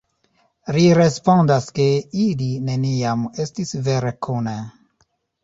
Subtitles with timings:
[0.77, 1.85] Li respondas ke
[2.23, 4.57] ili neniam estis vere kune.